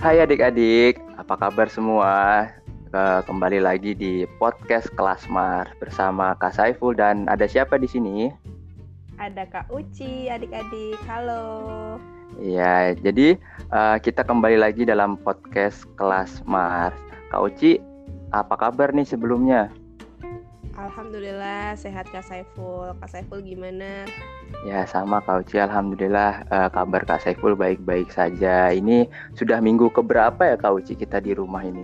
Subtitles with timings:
[0.00, 2.48] Hai adik-adik, apa kabar semua?
[3.28, 8.32] Kembali lagi di podcast Kelasmar bersama Kak Saiful dan ada siapa di sini?
[9.20, 10.96] Ada Kak Uci, adik-adik.
[11.04, 11.44] Halo.
[12.40, 13.36] Ya, jadi
[13.68, 16.96] uh, kita kembali lagi dalam podcast Kelasmar.
[17.28, 17.76] Kak Uci,
[18.32, 19.68] apa kabar nih sebelumnya?
[20.78, 22.94] Alhamdulillah sehat Kak Saiful.
[23.02, 24.06] Kak Saiful gimana?
[24.62, 28.70] Ya sama Kak Uci, Alhamdulillah uh, kabar Kak Saiful baik-baik saja.
[28.70, 31.82] Ini sudah minggu keberapa ya Kak Uci kita di rumah ini?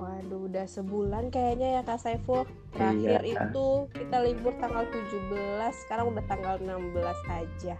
[0.00, 2.48] Waduh, udah sebulan kayaknya ya Kak Saiful.
[2.72, 3.48] Terakhir iya.
[3.50, 7.74] itu kita libur tanggal 17, sekarang udah tanggal 16 aja.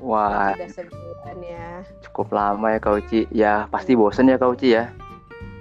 [0.00, 1.68] Wah, udah sebulan ya.
[2.08, 3.20] Cukup lama ya Kak Uci.
[3.32, 4.92] Ya pasti bosen ya Kak Uci ya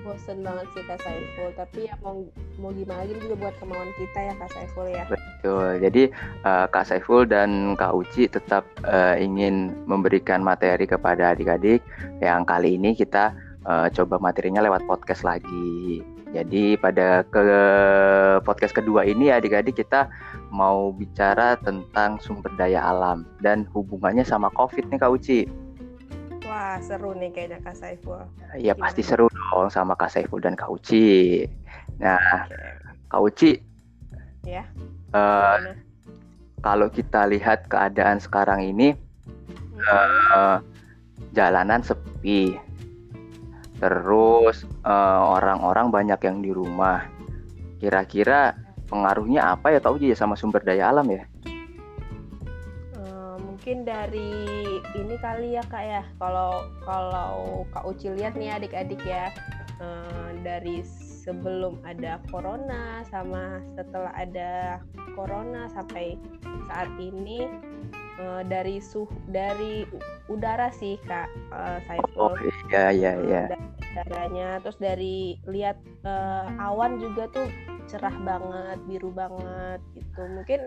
[0.10, 1.50] bosen banget sih Kak Saiful.
[1.54, 2.26] Tapi ya mau
[2.58, 5.06] mau gimana lagi juga buat kemauan kita ya Kak Saiful ya.
[5.06, 5.70] Betul.
[5.86, 6.04] Jadi
[6.42, 11.86] uh, Kak Saiful dan Kak Uci tetap uh, ingin memberikan materi kepada adik-adik
[12.26, 13.38] yang kali ini kita
[13.70, 16.02] uh, coba materinya lewat podcast lagi.
[16.30, 17.42] Jadi pada ke
[18.46, 20.10] podcast kedua ini adik-adik kita
[20.54, 25.69] mau bicara tentang sumber daya alam dan hubungannya sama COVID nih Kak Uci.
[26.50, 28.26] Wah seru nih kayaknya Kak Saiful.
[28.58, 31.46] Iya pasti seru dong sama Kak Saiful dan Kak Uci.
[32.02, 32.18] Nah
[32.50, 32.74] okay.
[33.06, 33.52] Kak Uci.
[34.50, 34.66] Ya.
[35.14, 35.78] Uh,
[36.66, 38.98] kalau kita lihat keadaan sekarang ini
[39.78, 39.86] hmm.
[40.34, 40.58] uh,
[41.38, 42.58] jalanan sepi.
[43.78, 47.06] Terus orang-orang uh, banyak yang di rumah.
[47.78, 48.58] Kira-kira
[48.90, 51.30] pengaruhnya apa ya Kak Uci ya sama sumber daya alam ya?
[53.70, 54.34] Mungkin dari
[54.98, 59.30] ini kali ya kak ya kalau kalau kak Uci lihat nih adik-adik ya
[59.78, 60.82] uh, dari
[61.22, 64.82] sebelum ada corona sama setelah ada
[65.14, 66.18] corona sampai
[66.66, 67.46] saat ini
[68.18, 69.86] uh, dari suh dari
[70.34, 72.34] udara sih kak uh, Saiful.
[72.34, 72.36] Oh
[72.74, 73.44] iya iya iya.
[74.00, 75.76] Udaranya terus dari lihat
[76.08, 77.48] uh, awan juga tuh
[77.90, 80.22] cerah banget, biru banget gitu.
[80.22, 80.60] Mungkin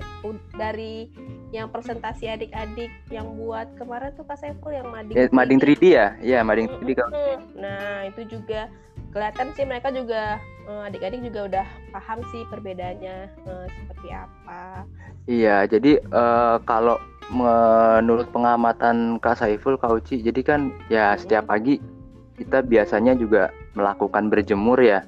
[0.58, 1.06] dari
[1.54, 5.32] yang presentasi adik-adik yang buat kemarin tuh Kak Saiful yang mading ya, 3D.
[5.32, 6.06] mading 3D ya?
[6.18, 7.08] Iya, mading 3D kan.
[7.54, 8.66] Nah, itu juga
[9.14, 14.82] kelihatan sih mereka juga eh, adik-adik juga udah paham sih perbedaannya uh, seperti apa.
[15.30, 16.98] Iya, jadi uh, kalau
[17.30, 21.78] menurut pengamatan Kak Saiful, Kak Uci, jadi kan ya setiap pagi
[22.36, 25.04] kita biasanya juga melakukan berjemur ya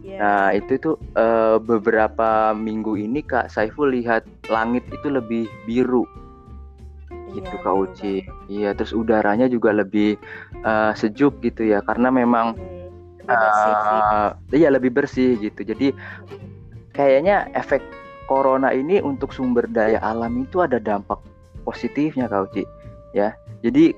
[0.00, 0.18] Yeah.
[0.18, 6.08] Nah itu tuh uh, beberapa minggu ini Kak Saiful lihat langit itu lebih biru
[7.10, 8.14] yeah, gitu Kak Uci.
[8.48, 10.16] Iya terus udaranya juga lebih
[10.64, 15.62] uh, sejuk gitu ya karena memang hmm, uh, iya lebih bersih gitu.
[15.62, 15.92] Jadi
[16.96, 17.84] kayaknya efek
[18.24, 21.20] corona ini untuk sumber daya alam itu ada dampak
[21.62, 22.64] positifnya Kak Uci
[23.12, 23.36] ya.
[23.60, 23.92] Jadi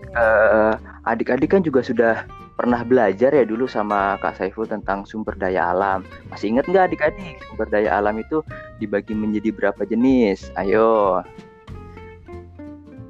[1.06, 2.14] adik-adik uh, kan juga sudah
[2.58, 6.02] pernah belajar ya dulu sama Kak Saiful tentang sumber daya alam.
[6.30, 8.42] Masih ingat nggak adik-adik sumber daya alam itu
[8.82, 10.50] dibagi menjadi berapa jenis?
[10.58, 11.22] Ayo.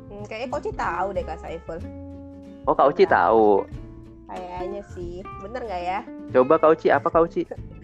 [0.08, 1.78] Hmm, kayaknya Kak Uci tahu deh Kak Saiful.
[2.69, 3.64] Oh Kak Uci tahu.
[4.32, 6.00] Kayaknya sih, bener nggak ya?
[6.32, 7.42] Coba Kak Uci, apa Kak Uci?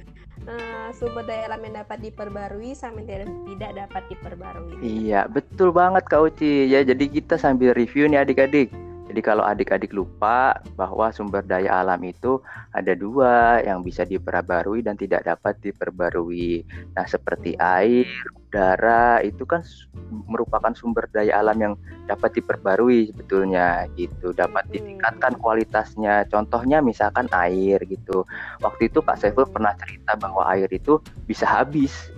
[0.49, 4.81] Uh, sumber daya alam yang dapat diperbarui sama yang tidak dapat diperbarui.
[4.81, 6.73] Iya, betul banget Kak Uci.
[6.73, 8.73] Ya, jadi kita sambil review nih adik-adik.
[9.09, 12.45] Jadi kalau adik-adik lupa bahwa sumber daya alam itu
[12.77, 16.61] ada dua yang bisa diperbarui dan tidak dapat diperbarui.
[16.93, 18.05] Nah seperti air,
[18.37, 19.65] udara itu kan
[20.29, 21.75] merupakan sumber daya alam yang
[22.05, 26.29] dapat diperbarui sebetulnya gitu, dapat ditingkatkan kualitasnya.
[26.29, 28.29] Contohnya misalkan air gitu.
[28.61, 32.13] Waktu itu Pak Saiful pernah cerita bahwa air itu bisa habis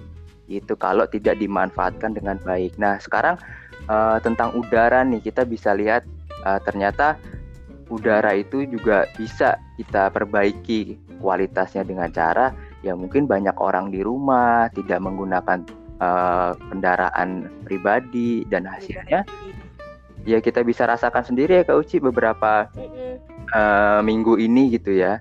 [0.51, 2.75] gitu kalau tidak dimanfaatkan dengan baik.
[2.83, 3.39] Nah sekarang
[3.87, 6.03] uh, tentang udara nih kita bisa lihat
[6.45, 7.17] uh, ternyata
[7.91, 12.55] udara itu juga bisa kita perbaiki kualitasnya dengan cara
[12.87, 15.67] ya mungkin banyak orang di rumah tidak menggunakan
[16.01, 19.27] uh, kendaraan pribadi dan hasilnya
[20.25, 22.69] ya kita bisa rasakan sendiri ya Kak Uci beberapa
[23.55, 25.21] uh, minggu ini gitu ya.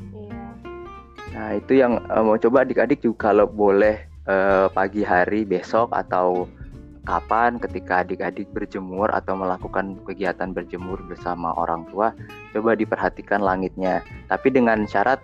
[0.00, 0.44] Iya.
[1.34, 6.48] Nah itu yang uh, mau coba adik-adik juga kalau boleh uh, pagi hari besok atau
[7.04, 12.16] kapan ketika adik-adik berjemur atau melakukan kegiatan berjemur bersama orang tua,
[12.56, 14.00] coba diperhatikan langitnya.
[14.26, 15.20] Tapi dengan syarat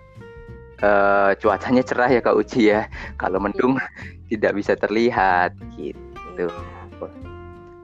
[0.85, 2.85] uh, cuacanya cerah ya Kak Uci ya.
[3.17, 4.37] Kalau mendung iya.
[4.37, 6.47] tidak bisa terlihat gitu.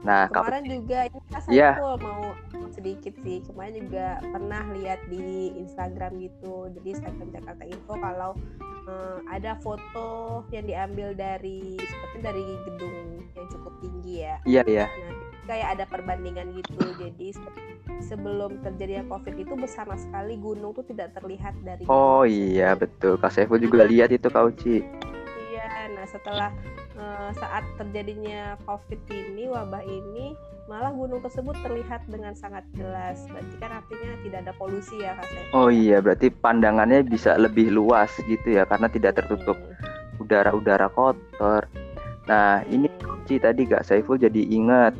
[0.07, 0.15] Iya.
[0.15, 0.71] Nah, kemarin Kak...
[0.71, 1.19] juga ini
[1.51, 1.71] ya.
[2.00, 2.24] mau
[2.71, 3.38] sedikit sih.
[3.44, 6.71] Kemarin juga pernah lihat di Instagram gitu.
[6.80, 8.31] Jadi Instagram Jakarta Info kalau
[8.88, 10.07] uh, ada foto
[10.56, 14.36] yang diambil dari seperti dari gedung yang cukup tinggi ya.
[14.48, 14.86] Iya iya.
[14.88, 15.13] Nah,
[15.48, 17.31] kayak ada perbandingan gitu jadi
[18.04, 23.31] sebelum terjadinya covid itu bersama sekali gunung tuh tidak terlihat dari oh iya betul kak
[23.31, 25.16] Saiful juga lihat itu kak Uci iya
[25.93, 26.49] nah setelah
[26.97, 30.35] uh, saat terjadinya covid ini wabah ini
[30.67, 33.23] malah gunung tersebut terlihat dengan sangat jelas.
[33.31, 38.11] Berarti kan artinya tidak ada polusi ya kak oh iya berarti pandangannya bisa lebih luas
[38.27, 39.55] gitu ya karena tidak tertutup
[40.19, 41.63] udara-udara kotor.
[42.27, 42.91] Nah ini
[43.23, 44.95] Uci tadi kak Saiful jadi ingat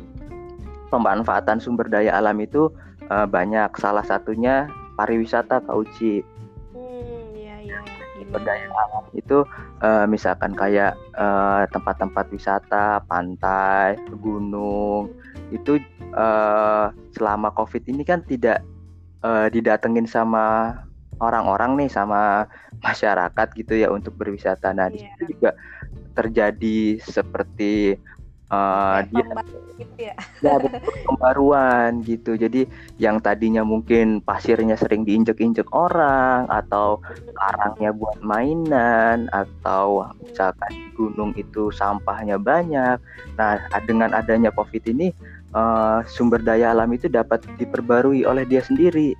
[0.88, 2.72] pemanfaatan sumber daya alam itu
[3.12, 3.68] uh, banyak.
[3.76, 6.24] Salah satunya pariwisata Kak Uci.
[8.28, 8.68] Hmm, iya, iya.
[8.68, 9.38] Sumber daya alam itu
[9.80, 15.12] uh, misalkan kayak uh, tempat-tempat wisata, pantai, gunung
[15.48, 15.80] itu
[16.12, 18.60] uh, selama COVID ini kan tidak
[19.24, 20.76] uh, didatengin sama
[21.18, 22.46] orang-orang nih sama
[22.86, 24.70] masyarakat gitu ya untuk berwisata.
[24.76, 24.94] Nah, yeah.
[24.94, 25.08] di iya.
[25.16, 25.50] situ juga
[26.18, 27.94] terjadi seperti
[28.52, 29.24] uh, dia
[29.78, 30.14] gitu ya.
[30.42, 30.54] ya
[31.06, 32.34] pembaruan gitu.
[32.34, 32.66] Jadi
[32.98, 37.00] yang tadinya mungkin pasirnya sering diinjek-injek orang atau
[37.36, 42.98] karangnya buat mainan atau misalkan di gunung itu sampahnya banyak.
[43.36, 43.52] Nah
[43.86, 45.12] dengan adanya covid ini
[45.54, 49.14] uh, sumber daya alam itu dapat diperbarui oleh dia sendiri.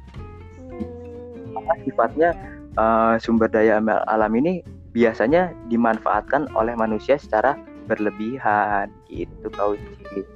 [0.72, 2.30] Hmm, karena iya, sifatnya
[2.76, 4.64] uh, sumber daya alam ini
[4.96, 7.54] biasanya dimanfaatkan oleh manusia secara
[7.88, 9.73] berlebihan gitu kau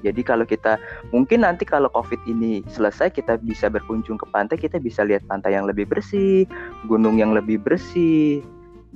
[0.01, 0.81] jadi kalau kita
[1.13, 5.53] mungkin nanti kalau covid ini selesai kita bisa berkunjung ke pantai kita bisa lihat pantai
[5.55, 6.49] yang lebih bersih
[6.89, 8.41] gunung yang lebih bersih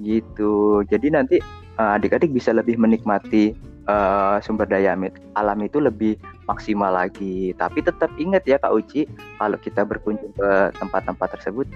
[0.00, 0.84] gitu.
[0.88, 1.36] Jadi nanti
[1.80, 3.56] uh, adik-adik bisa lebih menikmati
[3.88, 4.92] uh, sumber daya
[5.36, 7.56] alam itu lebih maksimal lagi.
[7.56, 9.08] Tapi tetap ingat ya kak Uci
[9.40, 11.66] kalau kita berkunjung ke tempat-tempat tersebut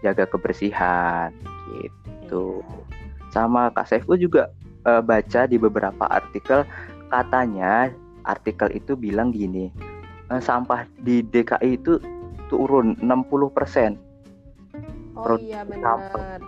[0.00, 1.32] jaga kebersihan
[1.76, 2.60] gitu.
[2.64, 2.88] Iya.
[3.30, 4.50] sama kak Saiful juga
[4.86, 6.64] uh, baca di beberapa artikel
[7.10, 7.90] katanya
[8.24, 9.72] artikel itu bilang gini
[10.30, 11.98] uh, sampah di DKI itu
[12.50, 13.94] turun 60 persen.
[15.14, 16.40] Oh iya benar.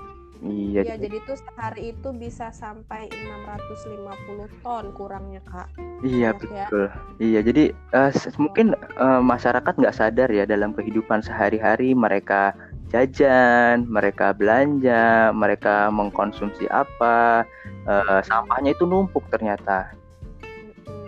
[0.43, 5.71] Iya, ya, jadi tuh sehari itu bisa sampai 650 ton kurangnya kak.
[6.03, 6.67] Iya Banyak ya.
[6.67, 6.83] betul.
[6.83, 6.93] Ya?
[7.23, 7.65] Iya jadi
[7.95, 8.11] uh,
[8.43, 8.67] mungkin
[8.99, 12.59] uh, masyarakat nggak sadar ya dalam kehidupan sehari-hari mereka
[12.93, 17.49] jajan, mereka belanja, mereka mengkonsumsi apa,
[17.89, 19.91] uh, sampahnya itu numpuk ternyata.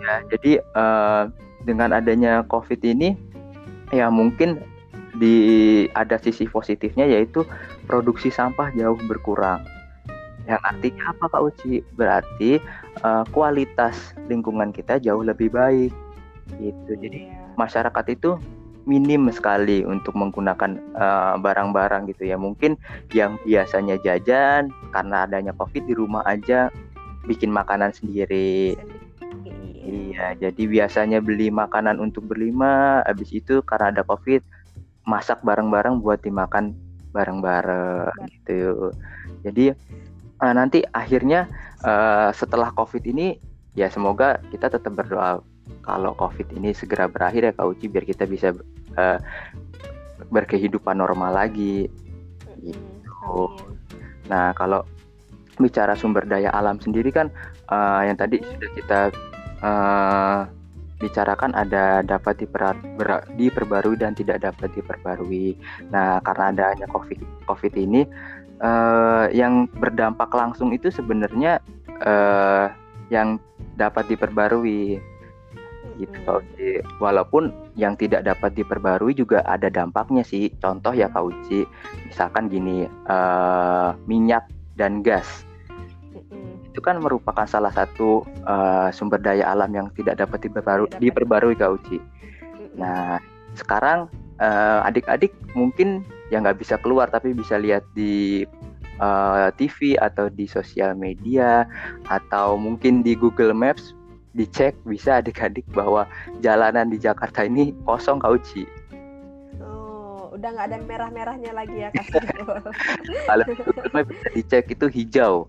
[0.01, 1.29] Ya, jadi uh,
[1.61, 3.13] dengan adanya COVID ini,
[3.93, 4.61] ya mungkin
[5.15, 5.37] di
[5.95, 7.47] ada sisi positifnya yaitu
[7.87, 9.63] produksi sampah jauh berkurang.
[10.45, 11.81] Yang artinya apa Kak Uci?
[11.97, 12.61] Berarti
[13.01, 15.93] uh, kualitas lingkungan kita jauh lebih baik.
[16.61, 16.91] Gitu.
[17.01, 17.41] Jadi iya.
[17.57, 18.37] masyarakat itu
[18.85, 22.37] minim sekali untuk menggunakan eh, barang-barang uh, gitu ya.
[22.37, 22.77] Mungkin
[23.11, 26.69] yang biasanya jajan karena adanya Covid di rumah aja
[27.25, 28.77] bikin makanan sendiri.
[29.85, 34.41] Iya, jadi biasanya beli makanan untuk berlima, habis itu karena ada Covid
[35.05, 36.73] masak bareng-bareng buat dimakan
[37.13, 38.89] bareng-bareng gitu.
[39.45, 39.77] Jadi
[40.41, 41.45] uh, nanti akhirnya
[41.85, 43.37] uh, setelah Covid ini
[43.77, 45.45] ya semoga kita tetap berdoa
[45.85, 48.53] kalau COVID ini segera berakhir ya Kak Uci biar kita bisa
[48.97, 49.17] uh,
[50.29, 51.89] berkehidupan normal lagi
[52.61, 53.53] gitu.
[54.29, 54.81] Nah kalau
[55.55, 57.31] bicara sumber daya alam sendiri kan
[57.71, 59.01] uh, yang tadi sudah kita
[59.63, 60.39] uh,
[60.95, 65.55] bicarakan ada dapat diper, ber, diperbarui dan tidak dapat diperbarui.
[65.91, 68.07] Nah karena adanya COVID COVID ini
[68.63, 71.59] uh, yang berdampak langsung itu sebenarnya
[72.03, 72.71] uh,
[73.13, 73.37] yang
[73.77, 74.97] dapat diperbarui
[75.97, 76.83] gitu Kak Uci.
[76.99, 80.51] Walaupun yang tidak dapat diperbarui juga ada dampaknya sih.
[80.59, 81.63] Contoh ya Kak Uci,
[82.07, 85.45] misalkan gini uh, minyak dan gas
[86.75, 91.71] itu kan merupakan salah satu uh, sumber daya alam yang tidak dapat diperbarui, diperbarui Kak
[91.71, 92.03] Uci.
[92.75, 93.15] Nah
[93.55, 94.11] sekarang
[94.43, 98.43] uh, adik-adik mungkin yang nggak bisa keluar tapi bisa lihat di
[98.99, 101.63] uh, TV atau di sosial media
[102.11, 103.95] atau mungkin di Google Maps
[104.35, 106.03] dicek bisa adik-adik bahwa
[106.43, 108.67] jalanan di Jakarta ini kosong Kak Uci.
[109.63, 112.05] Oh, udah nggak ada merah-merahnya lagi ya Kak.
[113.31, 113.45] Kalau
[114.03, 115.47] bisa dicek itu hijau.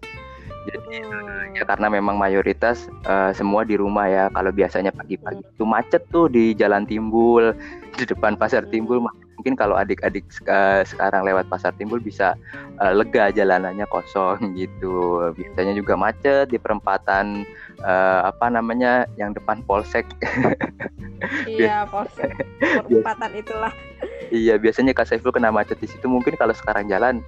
[0.66, 1.58] Jadi hmm.
[1.58, 4.24] ya karena memang mayoritas uh, semua di rumah ya.
[4.30, 5.52] Kalau biasanya pagi-pagi hmm.
[5.58, 7.54] itu macet tuh di Jalan Timbul,
[7.98, 8.72] di depan Pasar hmm.
[8.74, 8.98] Timbul.
[9.36, 12.34] Mungkin kalau adik-adik uh, sekarang lewat Pasar Timbul bisa
[12.80, 15.30] uh, lega jalanannya kosong gitu.
[15.36, 17.44] Biasanya juga macet di perempatan
[17.84, 20.08] uh, apa namanya yang depan Polsek.
[21.48, 22.32] iya, Polsek.
[22.60, 23.72] Perempatan itulah.
[24.32, 26.08] Iya, biasanya Kak Saiful kena macet di situ.
[26.08, 27.22] Mungkin kalau sekarang jalan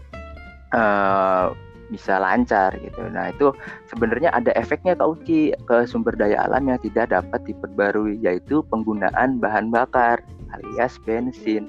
[0.72, 1.52] uh,
[1.88, 3.00] bisa lancar gitu.
[3.08, 3.52] Nah itu
[3.88, 9.40] sebenarnya ada efeknya Kak Uci ke sumber daya alam yang tidak dapat diperbarui yaitu penggunaan
[9.40, 10.20] bahan bakar
[10.52, 11.68] alias bensin.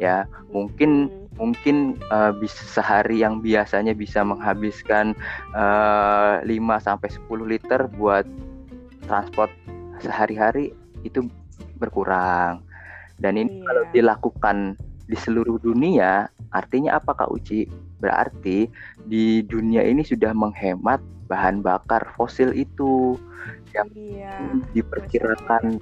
[0.00, 5.16] Ya mungkin mungkin uh, bisa sehari yang biasanya bisa menghabiskan
[5.56, 6.52] uh, 5
[6.84, 8.28] sampai 10 liter buat
[9.08, 9.48] transport
[10.04, 11.24] sehari-hari itu
[11.80, 12.60] berkurang.
[13.20, 13.64] Dan ini iya.
[13.68, 14.56] kalau dilakukan
[15.08, 17.68] di seluruh dunia, artinya apa Kak Uci?
[18.00, 18.68] Berarti
[19.04, 23.16] di dunia ini sudah menghemat bahan bakar fosil itu
[23.76, 24.34] yang iya,
[24.72, 25.78] diperkirakan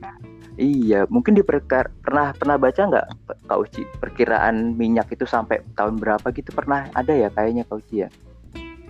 [0.58, 3.06] iya mungkin diperkar pernah pernah baca nggak
[3.46, 3.82] Kak Uci?
[4.02, 6.50] Perkiraan minyak itu sampai tahun berapa gitu?
[6.50, 8.08] Pernah ada ya kayaknya Kak Uci ya?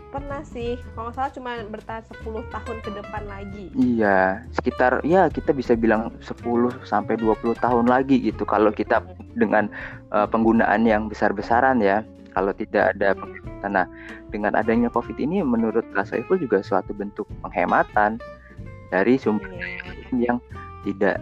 [0.08, 0.80] Pernah sih.
[0.96, 3.68] Kalau salah cuma bertahan 10 tahun ke depan lagi.
[3.76, 6.40] Iya sekitar ya kita bisa bilang 10
[6.88, 9.04] sampai 20 tahun lagi gitu kalau kita
[9.36, 9.68] dengan
[10.10, 12.00] uh, penggunaan yang besar-besaran ya.
[12.32, 13.70] Kalau tidak ada penghematan.
[13.74, 13.86] Nah,
[14.30, 18.22] dengan adanya COVID ini menurut Kak Saiful juga suatu bentuk penghematan
[18.94, 20.30] dari sumber yeah.
[20.30, 20.38] yang
[20.86, 21.18] tidak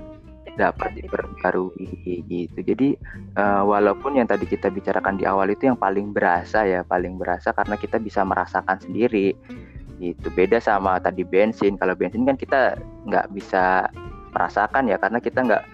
[0.56, 2.58] dapat diperbarui gitu.
[2.64, 2.96] Jadi
[3.36, 7.52] uh, walaupun yang tadi kita bicarakan di awal itu yang paling berasa ya, paling berasa
[7.52, 9.36] karena kita bisa merasakan sendiri
[10.00, 10.26] gitu.
[10.32, 11.76] Beda sama tadi bensin.
[11.76, 13.86] Kalau bensin kan kita nggak bisa
[14.32, 15.64] merasakan ya karena kita nggak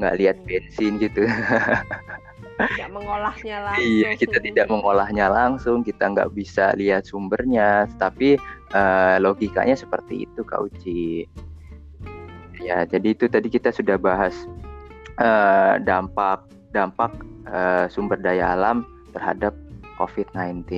[0.00, 1.28] nggak lihat bensin gitu.
[2.60, 3.84] tidak mengolahnya langsung.
[3.84, 8.36] Iya, kita tidak mengolahnya langsung, kita nggak bisa lihat sumbernya, tapi
[8.76, 11.24] uh, logikanya seperti itu, Kak Uci.
[12.60, 14.36] Ya, jadi itu tadi kita sudah bahas
[15.18, 17.10] uh, dampak dampak
[17.48, 18.86] uh, sumber daya alam
[19.16, 19.56] terhadap
[19.98, 20.68] COVID-19.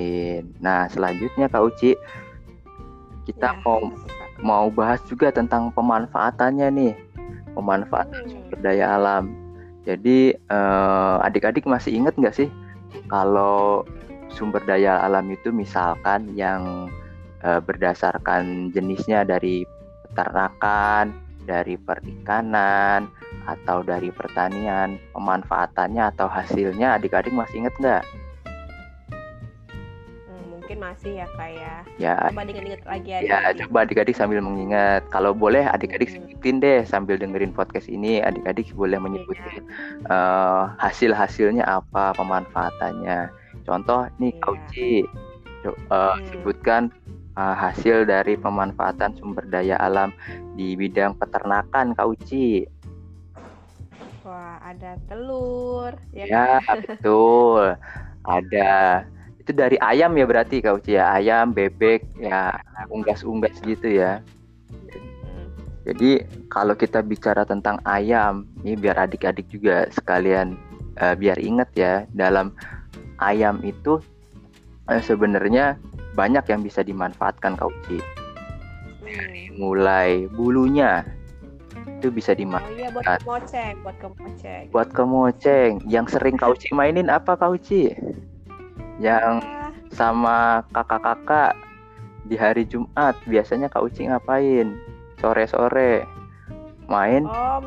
[0.63, 1.93] Nah, selanjutnya Kak Uci,
[3.29, 3.79] kita ya, mau
[4.41, 6.93] mau bahas juga tentang pemanfaatannya nih,
[7.53, 8.31] pemanfaatan hmm.
[8.31, 9.43] sumber daya alam
[9.83, 12.49] jadi uh, adik-adik masih ingat nggak sih
[13.11, 13.83] kalau
[14.31, 16.87] sumber daya alam itu misalkan yang
[17.43, 19.67] uh, berdasarkan jenisnya dari
[20.09, 21.11] peternakan,
[21.43, 23.11] dari perikanan,
[23.45, 28.03] atau dari pertanian, pemanfaatannya atau hasilnya adik-adik masih ingat nggak?
[30.63, 31.75] mungkin masih ya kak ya.
[31.99, 32.15] Ya.
[32.31, 33.19] Coba diingat-ingat lagi ya.
[33.21, 35.05] Ya, coba adik-adik sambil mengingat.
[35.13, 36.17] Kalau boleh adik-adik hmm.
[36.17, 39.61] sebutin deh sambil dengerin podcast ini, adik-adik boleh menyebutin ya.
[40.09, 43.29] uh, hasil-hasilnya apa, pemanfaatannya.
[43.67, 44.41] Contoh nih ya.
[44.41, 44.91] Kauci,
[45.67, 46.23] uh, hmm.
[46.33, 46.89] sebutkan
[47.37, 50.13] uh, hasil dari pemanfaatan sumber daya alam
[50.57, 52.65] di bidang peternakan Kak Uci.
[54.23, 55.93] Wah, ada telur.
[56.15, 56.47] Ya, ya
[56.87, 57.75] betul.
[58.23, 59.03] Ada
[59.43, 62.55] itu dari ayam ya berarti kau ya ayam bebek ya
[62.87, 64.23] unggas-unggas gitu ya
[65.83, 70.55] jadi kalau kita bicara tentang ayam ini biar adik-adik juga sekalian
[71.03, 72.55] uh, biar ingat ya dalam
[73.19, 73.99] ayam itu
[74.87, 75.75] uh, sebenarnya
[76.13, 77.99] banyak yang bisa dimanfaatkan kau Uci
[79.53, 81.05] mulai bulunya
[82.01, 82.75] itu bisa dimanfaatkan.
[82.75, 84.63] Oh iya buat kemoceng, buat kemoceng.
[84.75, 85.71] Buat kemoceng.
[85.87, 87.95] Yang sering kau Uci mainin apa kau Uci?
[89.01, 89.41] yang
[89.93, 91.57] sama kakak-kakak
[92.29, 94.77] di hari Jumat biasanya Kak Uci ngapain?
[95.21, 96.03] Sore-sore
[96.89, 97.25] main?
[97.25, 97.63] Oh,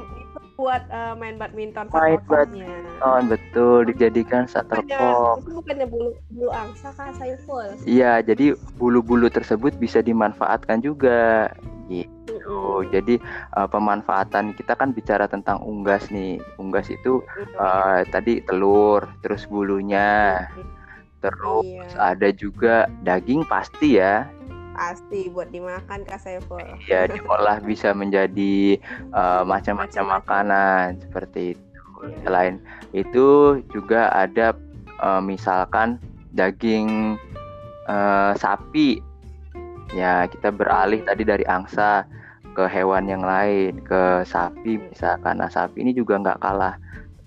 [0.57, 1.93] buat uh, main badminton.
[1.93, 5.45] Main badminton, betul dijadikan shuttercock.
[5.45, 7.77] Itu bukannya bulu bulu angsa Kak Saiful?
[7.85, 11.53] Iya, jadi bulu-bulu tersebut bisa dimanfaatkan juga.
[11.87, 12.35] Gitu.
[12.35, 12.91] Mm-hmm.
[12.91, 13.15] Jadi
[13.55, 16.41] uh, pemanfaatan kita kan bicara tentang unggas nih.
[16.59, 17.23] Unggas itu
[17.61, 20.49] uh, tadi telur, terus bulunya.
[20.51, 20.77] Mm-hmm
[21.27, 22.15] Terus iya.
[22.15, 24.29] ada juga daging pasti ya.
[24.77, 26.61] Pasti buat dimakan Kak Saiful.
[26.85, 28.77] Iya, diolah bisa menjadi
[29.17, 31.65] uh, macam-macam makanan seperti itu.
[32.05, 32.17] Iya.
[32.29, 32.55] Selain
[32.93, 33.27] itu
[33.73, 34.53] juga ada
[35.01, 35.97] uh, misalkan
[36.37, 37.17] daging
[37.89, 39.01] uh, sapi.
[39.97, 42.05] Ya, kita beralih tadi dari angsa
[42.53, 45.41] ke hewan yang lain, ke sapi misalkan.
[45.41, 46.77] Nah, sapi ini juga nggak kalah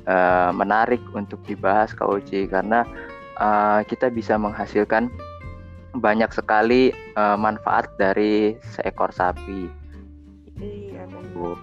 [0.05, 2.85] uh, menarik untuk dibahas Kak Uci karena
[3.41, 5.09] uh, kita bisa menghasilkan
[5.99, 9.67] banyak sekali uh, manfaat dari seekor sapi.
[10.59, 11.07] Iya,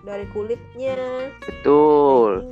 [0.05, 0.97] dari kulitnya.
[1.45, 2.45] Betul.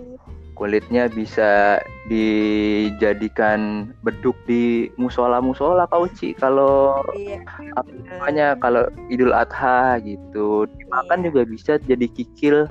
[0.54, 7.42] Kulitnya bisa dijadikan beduk di musola-musola Kak Uci kalau iya.
[7.74, 10.70] apa namanya kalau Idul Adha gitu.
[10.78, 11.26] Dimakan iya.
[11.26, 12.70] juga bisa jadi kikil.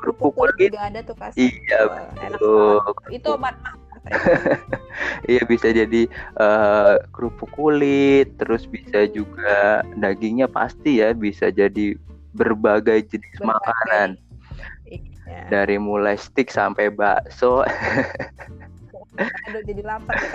[0.00, 1.54] Kerupuk kulit juga ada tuh kasih.
[1.54, 1.80] Iya,
[2.34, 2.82] betul.
[3.14, 3.54] Itu obat
[5.30, 6.08] iya bisa jadi
[6.40, 11.94] uh, kerupuk kulit, terus bisa juga dagingnya pasti ya bisa jadi
[12.32, 13.50] berbagai jenis berbagai.
[13.50, 14.08] makanan.
[14.88, 15.40] Iya.
[15.50, 17.62] Dari mulai stick sampai bakso.
[19.20, 20.30] Aduh jadi lapar ya.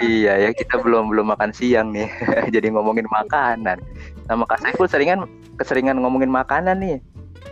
[0.00, 2.08] Iya ya kita belum belum makan siang nih.
[2.54, 3.78] Jadi ngomongin makanan.
[4.26, 5.28] Sama Kak Saiful seringan
[5.60, 6.98] keseringan ngomongin makanan nih.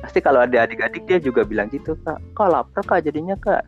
[0.00, 2.18] Pasti kalau ada adik-adik dia juga bilang gitu kak.
[2.35, 3.62] Kak lapar kak jadinya kak.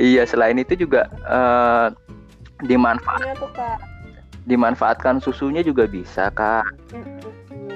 [0.00, 1.88] Iya selain itu juga uh,
[2.64, 3.36] dimanfaat.
[3.38, 3.78] tuh, kak?
[4.44, 6.68] Dimanfaatkan susunya juga bisa kak.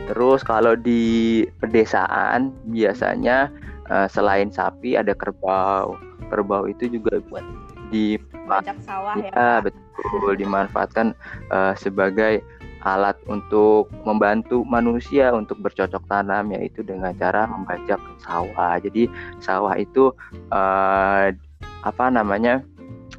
[0.09, 3.52] Terus kalau di pedesaan biasanya
[3.93, 5.97] uh, selain sapi ada kerbau.
[6.28, 7.45] Kerbau itu juga buat
[7.88, 9.33] di pajak sawah ya.
[9.33, 11.17] ya betul dimanfaatkan
[11.49, 12.45] uh, sebagai
[12.87, 18.78] alat untuk membantu manusia untuk bercocok tanam yaitu dengan cara membajak sawah.
[18.78, 19.11] Jadi
[19.42, 20.14] sawah itu
[20.54, 21.35] uh,
[21.82, 22.62] apa namanya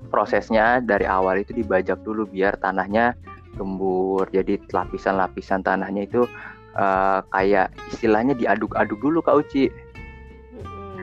[0.10, 3.16] prosesnya dari awal itu dibajak dulu biar tanahnya
[3.60, 4.28] gembur.
[4.32, 6.24] Jadi lapisan-lapisan tanahnya itu
[6.80, 9.68] uh, kayak istilahnya diaduk-aduk dulu Kak Uci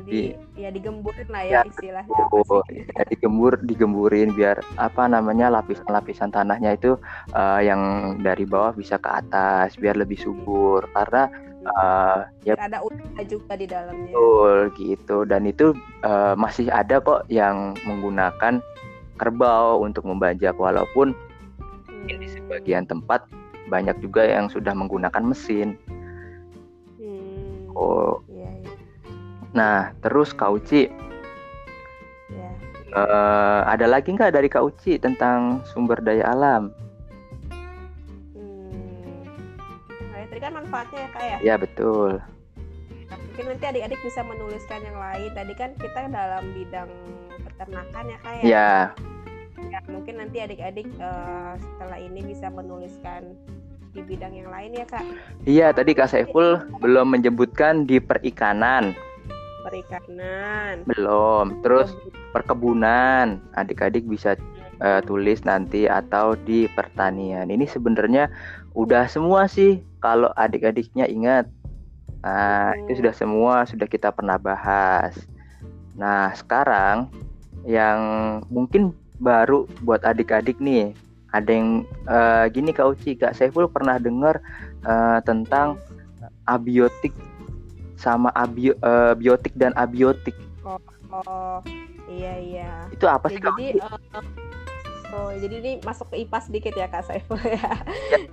[0.06, 2.22] di ya digemburin lah ya, ya istilahnya.
[2.30, 6.94] oh, ya, digembur digemburin biar apa namanya lapisan-lapisan tanahnya itu
[7.34, 10.86] uh, yang dari bawah bisa ke atas biar lebih subur.
[10.94, 11.26] Karena
[11.75, 14.14] uh, ya ada udara juga di dalamnya.
[14.14, 15.18] Betul gitu.
[15.26, 15.75] Dan itu
[16.06, 18.62] uh, masih ada kok yang menggunakan
[19.18, 20.54] kerbau untuk membajak.
[20.54, 21.12] Walaupun
[21.90, 22.06] hmm.
[22.06, 23.26] di sebagian tempat
[23.66, 25.75] banyak juga yang sudah menggunakan mesin.
[26.96, 27.75] Hmm.
[27.75, 28.22] oh
[29.56, 30.92] Nah, terus Kak Uci,
[32.28, 32.50] ya.
[32.92, 36.76] uh, ada lagi nggak dari Kak Uci tentang sumber daya alam?
[38.36, 39.25] Hmm,
[40.12, 41.36] nah, tadi kan manfaatnya ya Kak ya?
[41.40, 42.20] Ya betul.
[43.08, 45.32] Mungkin nanti adik-adik bisa menuliskan yang lain.
[45.32, 46.88] Tadi kan kita dalam bidang
[47.48, 48.44] peternakan ya Kak ya?
[48.44, 48.72] Ya.
[49.72, 53.32] Ya, mungkin nanti adik-adik uh, setelah ini bisa menuliskan
[53.96, 55.00] di bidang yang lain ya kak?
[55.48, 58.92] Iya tadi kak Saiful belum menyebutkan di perikanan
[59.66, 60.87] perikanan.
[60.87, 61.58] Belum.
[61.66, 61.90] Terus
[62.30, 63.42] perkebunan.
[63.58, 64.38] Adik-adik bisa
[64.78, 67.50] uh, tulis nanti atau di pertanian.
[67.50, 68.30] Ini sebenarnya
[68.78, 71.50] udah semua sih kalau adik-adiknya ingat.
[72.23, 72.87] Nah, hmm.
[72.87, 75.18] itu sudah semua sudah kita pernah bahas.
[75.99, 77.10] Nah, sekarang
[77.67, 77.99] yang
[78.47, 80.95] mungkin baru buat adik-adik nih.
[81.34, 84.40] Ada yang uh, gini Kak Uci, Kak Saiful pernah dengar
[84.86, 85.76] uh, tentang
[86.47, 87.12] abiotik
[87.97, 90.37] sama abio, uh, biotik dan abiotik.
[90.63, 90.80] Oh,
[91.11, 91.59] oh
[92.09, 92.71] iya iya.
[92.93, 93.41] Itu apa sih?
[93.41, 93.99] Ya, jadi uh,
[95.17, 97.56] oh jadi ini masuk ke IPA sedikit ya Kak Saiful ya.
[97.56, 97.69] ya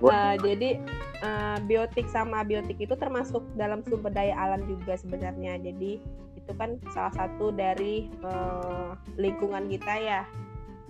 [0.04, 0.80] uh, jadi
[1.24, 5.58] uh, biotik sama abiotik itu termasuk dalam sumber daya alam juga sebenarnya.
[5.60, 5.98] Jadi
[6.34, 10.22] itu kan salah satu dari uh, lingkungan kita ya.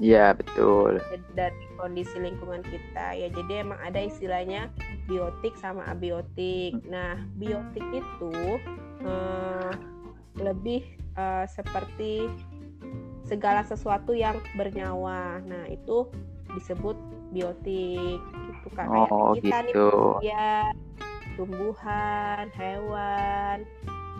[0.02, 0.98] Iya betul.
[1.38, 3.28] Dari kondisi lingkungan kita ya.
[3.30, 4.70] Jadi emang ada istilahnya
[5.06, 6.74] biotik sama abiotik.
[6.82, 6.90] Hmm.
[6.90, 8.34] Nah biotik itu
[9.06, 9.70] uh,
[10.38, 10.82] lebih
[11.14, 12.26] uh, seperti
[13.22, 15.38] segala sesuatu yang bernyawa.
[15.46, 16.10] Nah itu
[16.58, 16.98] disebut
[17.30, 18.90] biotik gitu kan.
[18.90, 20.18] Oh kita gitu.
[20.22, 20.74] nih ya
[21.34, 23.66] tumbuhan, hewan,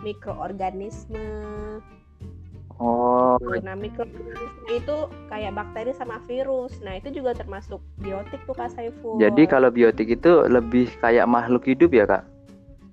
[0.03, 1.79] mikroorganisme
[2.75, 3.14] Oh.
[3.41, 4.97] Nah, mikroorganisme itu
[5.29, 6.77] kayak bakteri sama virus.
[6.81, 9.17] Nah, itu juga termasuk biotik tuh Kak Saiful.
[9.17, 12.23] Jadi kalau biotik itu lebih kayak makhluk hidup ya, Kak?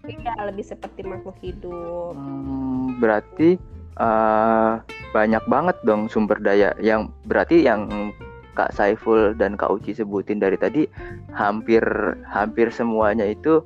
[0.03, 2.19] Iya, lebih seperti makhluk hidup.
[2.19, 3.55] Hmm, berarti
[4.03, 4.83] uh,
[5.15, 8.11] banyak banget dong sumber daya yang berarti yang
[8.59, 10.85] Kak Saiful dan Kak Uci sebutin dari tadi
[11.33, 11.83] hampir
[12.29, 13.63] hampir semuanya itu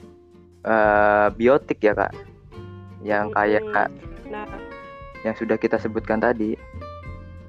[0.68, 2.12] uh, biotik ya, Kak.
[3.00, 3.90] Yang kayak hmm.
[4.26, 4.65] nah
[5.26, 6.54] yang sudah kita sebutkan tadi.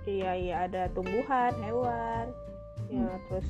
[0.08, 2.34] Iya iya ada tumbuhan, hewan,
[2.90, 3.20] ya hmm.
[3.30, 3.48] terus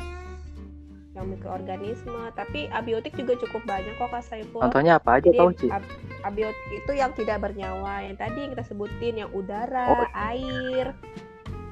[1.16, 2.22] yang mikroorganisme.
[2.36, 4.62] Tapi abiotik juga cukup banyak kok Kak Saiful.
[4.62, 5.72] Contohnya apa aja tahu sih?
[5.72, 5.86] Ab
[6.28, 8.06] abiotik itu yang tidak bernyawa.
[8.06, 10.10] Yang tadi yang kita sebutin yang udara, oh.
[10.14, 10.94] air,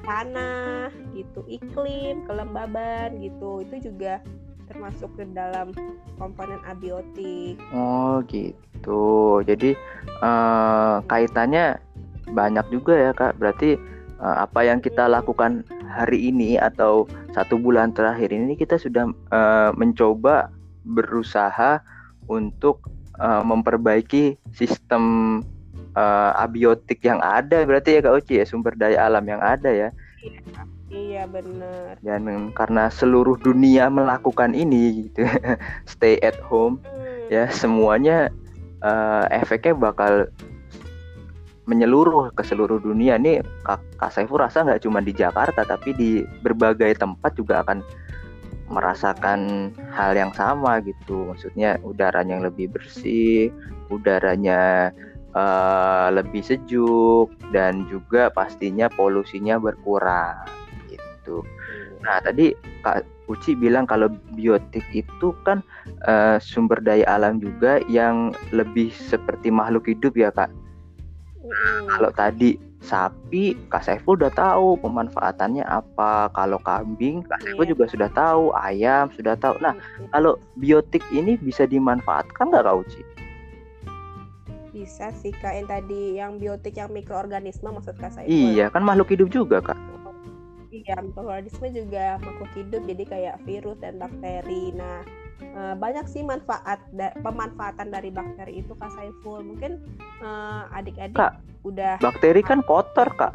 [0.02, 3.62] tanah, gitu, iklim, kelembaban, gitu.
[3.62, 4.22] Itu juga
[4.66, 5.70] termasuk ke dalam
[6.18, 7.58] komponen abiotik.
[7.70, 9.42] Oh gitu.
[9.46, 9.78] Jadi
[10.22, 11.78] uh, kaitannya
[12.30, 13.38] banyak juga ya kak.
[13.38, 13.78] Berarti
[14.20, 19.70] uh, apa yang kita lakukan hari ini atau satu bulan terakhir ini kita sudah uh,
[19.76, 20.50] mencoba
[20.86, 21.82] berusaha
[22.26, 22.86] untuk
[23.18, 25.40] uh, memperbaiki sistem
[25.94, 29.88] uh, abiotik yang ada berarti ya kak Uci ya sumber daya alam yang ada ya.
[30.86, 35.26] Iya benar dan karena seluruh dunia melakukan ini gitu.
[35.92, 37.30] Stay at home hmm.
[37.30, 38.30] ya semuanya
[38.86, 40.30] uh, efeknya bakal
[41.66, 46.10] menyeluruh ke seluruh dunia nih Kak, Kak Saiful rasa nggak cuma di Jakarta tapi di
[46.42, 47.82] berbagai tempat juga akan
[48.66, 53.50] merasakan hal yang sama gitu maksudnya udaranya yang lebih bersih
[53.90, 54.90] udaranya
[55.34, 60.46] uh, lebih sejuk dan juga pastinya polusinya berkurang
[60.90, 61.46] gitu.
[62.02, 64.06] Nah tadi Kak Uci bilang kalau
[64.38, 65.58] biotik itu kan
[66.06, 70.50] uh, sumber daya alam juga yang lebih seperti makhluk hidup ya kak.
[71.86, 76.30] Kalau tadi sapi, Kak Saiful udah tahu pemanfaatannya apa.
[76.34, 77.72] Kalau kambing, Kak Saiful yeah.
[77.74, 78.44] juga sudah tahu.
[78.54, 79.58] Ayam sudah tahu.
[79.58, 79.74] Nah,
[80.14, 83.02] kalau biotik ini bisa dimanfaatkan nggak Kak Uci?
[84.76, 88.28] Bisa sih kak yang tadi yang biotik yang mikroorganisme maksud Kak Saiful.
[88.28, 89.78] Iya kan makhluk hidup juga kak.
[90.68, 94.76] Iya, mikroorganisme juga makhluk hidup jadi kayak virus dan bakteri.
[94.76, 95.00] Nah,
[95.42, 99.42] uh, banyak sih manfaat da pemanfaatan dari bakteri itu Kak Saiful.
[99.44, 99.80] Mungkin
[100.22, 101.16] uh, adik-adik
[101.66, 103.34] udah Bakteri kan kotor, Kak.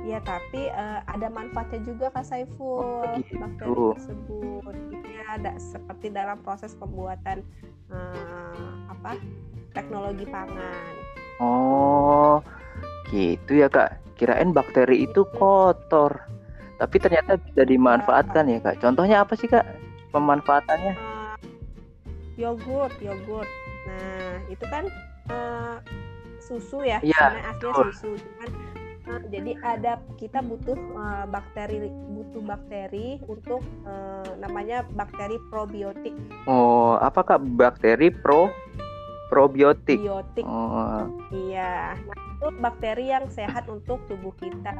[0.00, 3.04] Iya, tapi uh, ada manfaatnya juga Kak Saiful.
[3.04, 3.38] Oh, gitu.
[3.38, 4.74] Bakteri tersebut.
[5.06, 7.44] Ya, ada seperti dalam proses pembuatan
[7.92, 9.16] uh, apa?
[9.70, 10.94] teknologi pangan.
[11.38, 12.42] Oh,
[13.14, 16.20] gitu ya, Kak kirain bakteri itu kotor
[16.76, 19.64] tapi ternyata bisa dimanfaatkan ya kak contohnya apa sih kak
[20.10, 20.94] pemanfaatannya?
[20.94, 21.36] Uh,
[22.38, 23.50] yogurt yogurt.
[23.88, 24.84] Nah itu kan
[25.30, 25.78] uh,
[26.40, 28.50] susu ya ya aslinya susu cuman
[29.06, 36.16] uh, jadi ada kita butuh uh, bakteri butuh bakteri untuk uh, namanya bakteri probiotik.
[36.50, 37.40] Oh apa kak?
[37.54, 38.50] Bakteri pro
[39.30, 40.02] probiotik?
[40.02, 41.06] Biotik oh.
[41.30, 41.94] iya.
[41.94, 44.74] Nah, itu bakteri yang sehat untuk tubuh kita.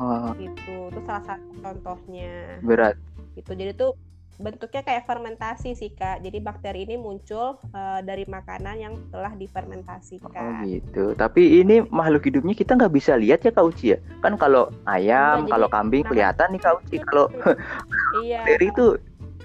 [0.00, 0.32] Oh.
[0.40, 0.88] gitu.
[0.88, 2.56] Itu salah satu contohnya.
[2.64, 2.96] Berat.
[3.36, 3.52] Gitu.
[3.52, 3.92] Jadi tuh
[4.36, 6.20] bentuknya kayak fermentasi sih kak.
[6.20, 10.36] Jadi bakteri ini muncul uh, dari makanan yang telah difermentasikan.
[10.36, 11.16] Oh gitu.
[11.16, 13.98] Tapi ini makhluk hidupnya kita nggak bisa lihat ya kak Uci ya?
[14.20, 16.96] Kan kalau ayam kalau kambing nah, kelihatan nih kak Uci.
[17.00, 17.26] Kalau
[18.24, 18.86] iya, bakteri itu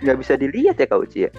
[0.01, 1.31] nggak bisa dilihat ya kak Uci ya?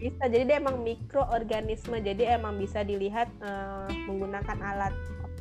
[0.00, 0.24] Bisa.
[0.28, 2.00] Jadi dia emang mikroorganisme.
[2.00, 4.94] Jadi emang bisa dilihat uh, menggunakan alat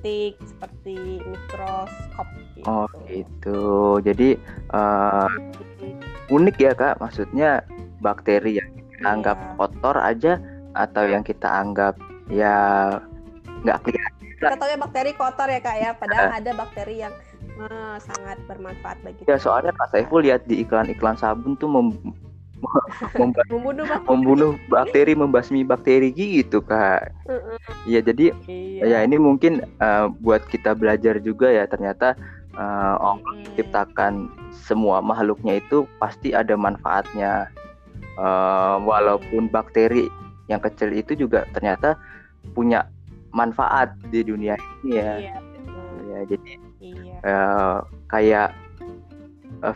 [0.04, 2.28] optik seperti mikroskop
[2.60, 2.68] gitu.
[2.68, 3.64] oh gitu.
[4.04, 4.36] Jadi
[4.76, 5.32] uh,
[6.30, 7.00] unik ya kak.
[7.02, 7.64] Maksudnya
[8.00, 9.14] bakteri yang kita yeah.
[9.16, 10.40] anggap kotor aja
[10.74, 11.96] atau yang kita anggap
[12.32, 12.56] ya
[13.64, 14.22] nggak kelihatan.
[14.44, 15.90] Kita tahu ya bakteri kotor ya kak ya.
[15.96, 17.14] Padahal uh, ada bakteri yang
[17.60, 21.94] uh, sangat bermanfaat bagi ya soalnya Pak Saiful lihat di iklan-iklan sabun tuh mem
[23.52, 27.12] membunuh membunuh bakteri membasmi bakteri gitu kak.
[27.84, 28.84] Iya jadi iya.
[28.88, 31.68] ya ini mungkin uh, buat kita belajar juga ya.
[31.68, 32.16] Ternyata
[32.58, 37.50] uh, Allah menciptakan semua makhluknya itu pasti ada manfaatnya.
[38.14, 40.06] Uh, walaupun bakteri
[40.46, 41.98] yang kecil itu juga ternyata
[42.54, 42.86] punya
[43.34, 44.54] manfaat di dunia
[44.86, 45.18] ini ya.
[45.18, 45.42] Iya,
[46.06, 47.18] ya jadi iya.
[47.26, 47.78] uh,
[48.14, 48.54] kayak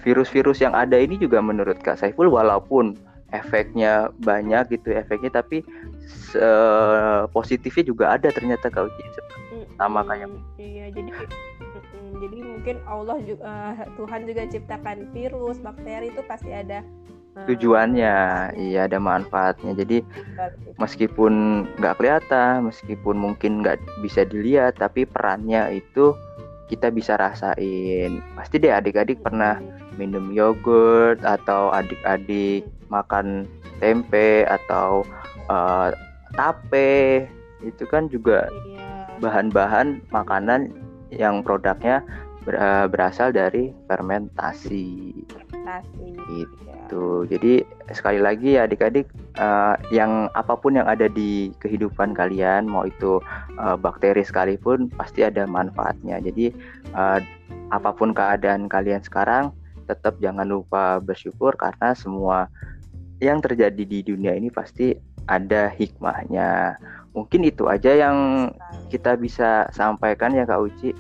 [0.06, 3.00] virus-virus yang ada ini juga menurut Kak Saiful walaupun
[3.32, 5.64] efeknya banyak gitu efeknya tapi
[6.40, 9.04] uh, positifnya juga ada ternyata Kak Uci.
[9.78, 11.10] Sama kayak iya jadi
[12.18, 16.82] jadi mungkin Allah juga uh, Tuhan juga ciptakan virus bakteri itu pasti ada
[17.38, 18.18] uh, tujuannya
[18.58, 19.78] iya ada manfaatnya.
[19.78, 20.02] Jadi
[20.82, 26.16] meskipun nggak kelihatan meskipun mungkin nggak bisa dilihat tapi perannya itu
[26.68, 28.20] kita bisa rasain.
[28.36, 29.60] Pasti deh adik-adik pernah
[29.96, 33.48] minum yogurt atau adik-adik makan
[33.80, 35.06] tempe atau
[35.48, 35.94] uh,
[36.36, 37.28] tape.
[37.66, 39.10] Itu kan juga iya.
[39.18, 42.04] bahan-bahan makanan yang produknya
[42.48, 45.12] ber, uh, berasal dari fermentasi.
[45.28, 46.08] Fermentasi.
[46.32, 47.28] Gitu.
[47.28, 47.28] Ya.
[47.36, 47.54] Jadi
[47.92, 53.20] sekali lagi ya adik-adik uh, yang apa pun yang ada di kehidupan kalian mau itu
[53.60, 56.24] uh, bakteri sekalipun pasti ada manfaatnya.
[56.24, 56.56] Jadi
[56.96, 57.20] uh,
[57.76, 59.52] apa pun keadaan kalian sekarang
[59.88, 62.52] tetap jangan lupa bersyukur karena semua
[63.24, 64.96] yang terjadi di dunia ini pasti
[65.28, 66.80] ada hikmahnya.
[67.18, 68.48] Mungkin itu aja yang
[68.94, 70.94] kita bisa sampaikan ya Kak Uci.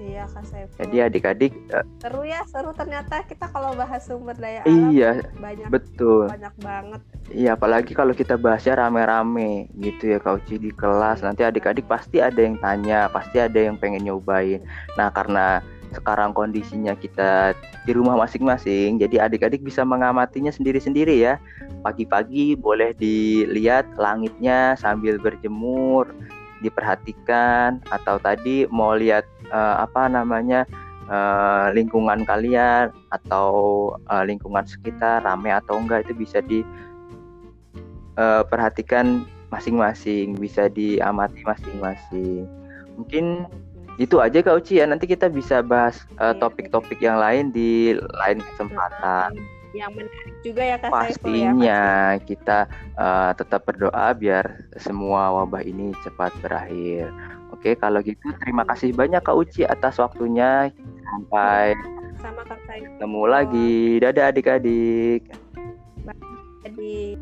[0.00, 0.80] Iya Kak Saiful.
[0.80, 5.68] Jadi adik-adik uh, seru ya seru ternyata kita kalau bahas sumber daya alam iya banyak
[5.68, 7.00] betul banyak banget.
[7.28, 12.24] Iya apalagi kalau kita bahasnya rame-rame gitu ya Kak Uci di kelas nanti adik-adik pasti
[12.24, 14.64] ada yang tanya pasti ada yang pengen nyobain.
[14.96, 15.60] Nah karena
[15.92, 17.54] sekarang kondisinya kita
[17.86, 21.38] di rumah masing-masing jadi adik-adik bisa mengamatinya sendiri-sendiri ya.
[21.82, 26.10] Pagi-pagi boleh dilihat langitnya sambil berjemur
[26.60, 30.68] diperhatikan atau tadi mau lihat uh, apa namanya
[31.08, 33.50] uh, lingkungan kalian atau
[34.12, 36.44] uh, lingkungan sekitar rame atau enggak itu bisa
[38.14, 42.46] diperhatikan masing-masing bisa diamati masing-masing.
[42.96, 43.46] Mungkin
[44.00, 46.00] itu aja Kak Uci ya nanti kita bisa bahas
[46.40, 49.36] topik-topik uh, yang lain di lain kesempatan
[49.70, 52.66] yang menarik juga ya Kak Pastinya ya, kita
[52.98, 57.10] uh, tetap berdoa biar semua wabah ini cepat berakhir.
[57.54, 60.70] Oke, kalau gitu terima kasih banyak Kak Uci atas waktunya.
[61.06, 61.74] Sampai
[62.18, 62.98] sama Kak Saiful.
[62.98, 63.74] Ketemu lagi.
[64.02, 65.22] Dadah adik-adik.
[66.66, 67.18] Adik.